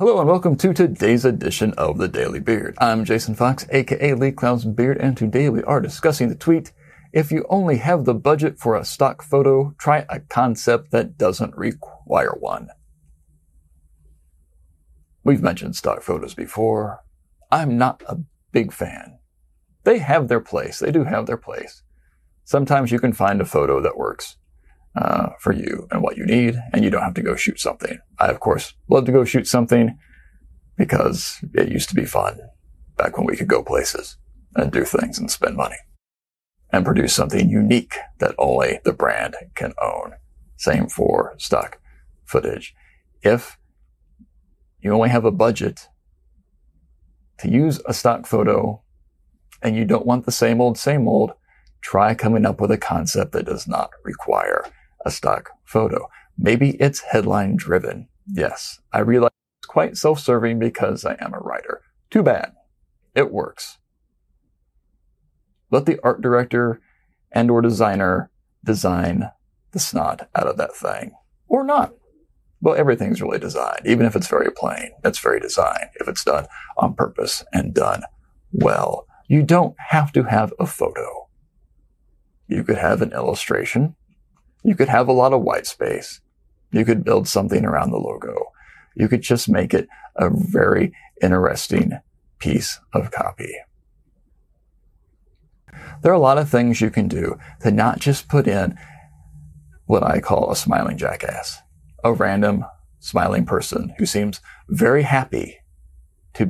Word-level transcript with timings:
Hello 0.00 0.20
and 0.20 0.28
welcome 0.28 0.54
to 0.54 0.72
today's 0.72 1.24
edition 1.24 1.72
of 1.72 1.98
the 1.98 2.06
Daily 2.06 2.38
Beard. 2.38 2.76
I'm 2.78 3.04
Jason 3.04 3.34
Fox, 3.34 3.66
aka 3.70 4.14
Lee 4.14 4.30
Clow's 4.30 4.64
Beard, 4.64 4.96
and 4.98 5.16
today 5.16 5.48
we 5.48 5.60
are 5.64 5.80
discussing 5.80 6.28
the 6.28 6.36
tweet, 6.36 6.70
if 7.12 7.32
you 7.32 7.44
only 7.48 7.78
have 7.78 8.04
the 8.04 8.14
budget 8.14 8.60
for 8.60 8.76
a 8.76 8.84
stock 8.84 9.24
photo, 9.24 9.74
try 9.76 10.06
a 10.08 10.20
concept 10.20 10.92
that 10.92 11.18
doesn't 11.18 11.56
require 11.56 12.36
one. 12.38 12.68
We've 15.24 15.42
mentioned 15.42 15.74
stock 15.74 16.02
photos 16.02 16.32
before. 16.32 17.02
I'm 17.50 17.76
not 17.76 18.04
a 18.06 18.20
big 18.52 18.72
fan. 18.72 19.18
They 19.82 19.98
have 19.98 20.28
their 20.28 20.38
place. 20.38 20.78
They 20.78 20.92
do 20.92 21.02
have 21.02 21.26
their 21.26 21.36
place. 21.36 21.82
Sometimes 22.44 22.92
you 22.92 23.00
can 23.00 23.12
find 23.12 23.40
a 23.40 23.44
photo 23.44 23.80
that 23.80 23.98
works 23.98 24.36
uh, 24.96 25.30
for 25.40 25.52
you 25.52 25.86
and 25.90 26.02
what 26.02 26.16
you 26.16 26.26
need, 26.26 26.60
and 26.72 26.84
you 26.84 26.90
don't 26.90 27.02
have 27.02 27.14
to 27.14 27.22
go 27.22 27.36
shoot 27.36 27.60
something. 27.60 27.98
I, 28.18 28.28
of 28.28 28.40
course, 28.40 28.74
love 28.88 29.04
to 29.06 29.12
go 29.12 29.24
shoot 29.24 29.46
something 29.46 29.96
because 30.76 31.38
it 31.54 31.68
used 31.68 31.88
to 31.90 31.94
be 31.94 32.04
fun 32.04 32.38
back 32.96 33.16
when 33.16 33.26
we 33.26 33.36
could 33.36 33.48
go 33.48 33.62
places 33.62 34.16
and 34.56 34.72
do 34.72 34.84
things 34.84 35.18
and 35.18 35.30
spend 35.30 35.56
money 35.56 35.76
and 36.72 36.84
produce 36.84 37.14
something 37.14 37.48
unique 37.48 37.94
that 38.18 38.34
only 38.38 38.80
the 38.84 38.92
brand 38.92 39.36
can 39.54 39.72
own. 39.80 40.14
Same 40.56 40.88
for 40.88 41.34
stock 41.38 41.80
footage. 42.24 42.74
If 43.22 43.58
you 44.80 44.92
only 44.92 45.08
have 45.08 45.24
a 45.24 45.30
budget 45.30 45.88
to 47.38 47.48
use 47.48 47.80
a 47.86 47.94
stock 47.94 48.26
photo 48.26 48.82
and 49.62 49.76
you 49.76 49.84
don't 49.84 50.06
want 50.06 50.24
the 50.24 50.32
same 50.32 50.60
old, 50.60 50.78
same 50.78 51.08
old, 51.08 51.32
try 51.80 52.14
coming 52.14 52.44
up 52.44 52.60
with 52.60 52.70
a 52.70 52.78
concept 52.78 53.32
that 53.32 53.46
does 53.46 53.66
not 53.66 53.90
require 54.04 54.64
a 55.08 55.10
stock 55.10 55.50
photo. 55.64 56.08
Maybe 56.36 56.76
it's 56.78 57.00
headline 57.00 57.56
driven. 57.56 58.08
Yes, 58.26 58.78
I 58.92 59.00
realize 59.00 59.32
it's 59.60 59.66
quite 59.66 59.96
self-serving 59.96 60.58
because 60.58 61.04
I 61.04 61.16
am 61.18 61.34
a 61.34 61.40
writer. 61.40 61.80
Too 62.10 62.22
bad. 62.22 62.52
It 63.14 63.32
works. 63.32 63.78
Let 65.70 65.86
the 65.86 65.98
art 66.04 66.20
director 66.20 66.80
and 67.32 67.50
or 67.50 67.62
designer 67.62 68.30
design 68.64 69.30
the 69.72 69.78
snot 69.78 70.28
out 70.34 70.46
of 70.46 70.58
that 70.58 70.76
thing. 70.76 71.12
Or 71.48 71.64
not. 71.64 71.94
Well, 72.60 72.76
everything's 72.76 73.22
really 73.22 73.38
designed. 73.38 73.86
Even 73.86 74.04
if 74.04 74.14
it's 74.14 74.28
very 74.28 74.50
plain, 74.50 74.90
it's 75.04 75.18
very 75.18 75.40
designed. 75.40 75.88
If 75.94 76.06
it's 76.06 76.24
done 76.24 76.46
on 76.76 76.94
purpose 76.94 77.44
and 77.52 77.74
done 77.74 78.02
well. 78.52 79.06
You 79.26 79.42
don't 79.42 79.74
have 79.88 80.12
to 80.12 80.24
have 80.24 80.52
a 80.58 80.66
photo. 80.66 81.28
You 82.46 82.64
could 82.64 82.78
have 82.78 83.02
an 83.02 83.12
illustration. 83.12 83.94
You 84.62 84.74
could 84.74 84.88
have 84.88 85.08
a 85.08 85.12
lot 85.12 85.32
of 85.32 85.42
white 85.42 85.66
space. 85.66 86.20
You 86.70 86.84
could 86.84 87.04
build 87.04 87.28
something 87.28 87.64
around 87.64 87.90
the 87.90 87.98
logo. 87.98 88.52
You 88.94 89.08
could 89.08 89.22
just 89.22 89.48
make 89.48 89.72
it 89.72 89.88
a 90.16 90.30
very 90.30 90.92
interesting 91.22 91.98
piece 92.38 92.80
of 92.92 93.10
copy. 93.10 93.54
There 96.02 96.12
are 96.12 96.16
a 96.16 96.20
lot 96.20 96.38
of 96.38 96.48
things 96.48 96.80
you 96.80 96.90
can 96.90 97.08
do 97.08 97.38
to 97.60 97.70
not 97.70 97.98
just 97.98 98.28
put 98.28 98.46
in 98.46 98.78
what 99.86 100.02
I 100.02 100.20
call 100.20 100.50
a 100.50 100.56
smiling 100.56 100.98
jackass, 100.98 101.60
a 102.04 102.12
random 102.12 102.64
smiling 103.00 103.46
person 103.46 103.94
who 103.98 104.06
seems 104.06 104.40
very 104.68 105.02
happy 105.02 105.58
to 106.34 106.46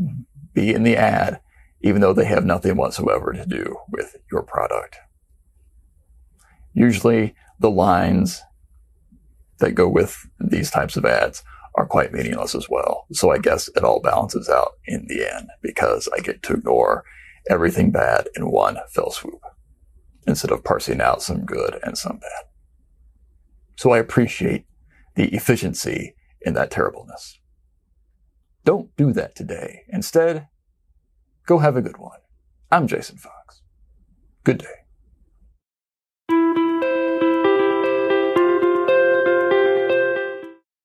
be 0.52 0.74
in 0.74 0.82
the 0.82 0.96
ad, 0.96 1.40
even 1.80 2.00
though 2.00 2.12
they 2.12 2.24
have 2.24 2.44
nothing 2.44 2.76
whatsoever 2.76 3.32
to 3.32 3.46
do 3.46 3.76
with 3.90 4.16
your 4.30 4.42
product. 4.42 4.96
Usually 6.74 7.34
the 7.58 7.70
lines 7.70 8.42
that 9.58 9.72
go 9.72 9.88
with 9.88 10.26
these 10.38 10.70
types 10.70 10.96
of 10.96 11.04
ads 11.04 11.42
are 11.74 11.86
quite 11.86 12.12
meaningless 12.12 12.54
as 12.54 12.68
well. 12.68 13.06
So 13.12 13.30
I 13.30 13.38
guess 13.38 13.68
it 13.68 13.84
all 13.84 14.00
balances 14.00 14.48
out 14.48 14.72
in 14.86 15.06
the 15.08 15.28
end 15.32 15.48
because 15.62 16.08
I 16.16 16.20
get 16.20 16.42
to 16.44 16.54
ignore 16.54 17.04
everything 17.48 17.90
bad 17.90 18.28
in 18.36 18.50
one 18.50 18.78
fell 18.90 19.10
swoop 19.10 19.40
instead 20.26 20.50
of 20.50 20.64
parsing 20.64 21.00
out 21.00 21.22
some 21.22 21.44
good 21.44 21.78
and 21.82 21.96
some 21.96 22.18
bad. 22.18 22.44
So 23.76 23.92
I 23.92 23.98
appreciate 23.98 24.66
the 25.14 25.28
efficiency 25.34 26.14
in 26.42 26.54
that 26.54 26.70
terribleness. 26.70 27.38
Don't 28.64 28.94
do 28.96 29.12
that 29.12 29.34
today. 29.34 29.82
Instead, 29.88 30.48
go 31.46 31.58
have 31.58 31.76
a 31.76 31.82
good 31.82 31.96
one. 31.96 32.18
I'm 32.70 32.86
Jason 32.86 33.16
Fox. 33.16 33.62
Good 34.44 34.58
day. 34.58 34.87